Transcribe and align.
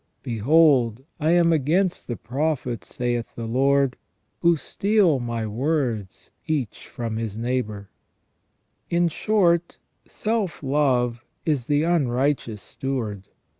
"Behold, 0.23 1.03
I 1.19 1.33
am 1.33 1.53
against 1.53 2.07
the 2.07 2.15
prophets, 2.17 2.91
saith 2.95 3.35
the 3.35 3.45
Lord, 3.45 3.97
who 4.39 4.55
steal 4.55 5.19
my 5.19 5.45
words, 5.45 6.31
each 6.47 6.87
from 6.87 7.17
his 7.17 7.37
neighbour." 7.37 7.91
In 8.89 9.09
short, 9.09 9.77
self 10.07 10.63
love 10.63 11.23
is 11.45 11.67
the 11.67 11.83
unrighteous 11.83 12.63
steward. 12.63 13.27